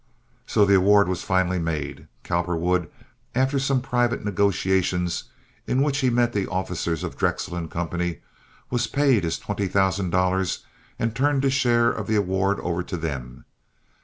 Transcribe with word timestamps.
So 0.47 0.65
the 0.65 0.73
award 0.73 1.07
was 1.07 1.21
finally 1.21 1.59
made; 1.59 2.07
Cowperwood, 2.23 2.89
after 3.35 3.59
some 3.59 3.81
private 3.83 4.25
negotiations 4.25 5.25
in 5.67 5.83
which 5.83 5.99
he 5.99 6.09
met 6.09 6.33
the 6.33 6.47
officers 6.47 7.03
of 7.03 7.15
Drexel 7.15 7.67
& 7.67 7.67
Co., 7.67 8.13
was 8.71 8.87
paid 8.87 9.23
his 9.23 9.37
twenty 9.37 9.67
thousand 9.67 10.09
dollars 10.09 10.65
and 10.97 11.15
turned 11.15 11.43
his 11.43 11.53
share 11.53 11.91
of 11.91 12.07
the 12.07 12.15
award 12.15 12.59
over 12.61 12.81
to 12.81 12.97
them. 12.97 13.45